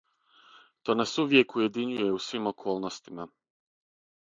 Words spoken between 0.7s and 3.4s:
То нас увијек уједињује у свим околностима.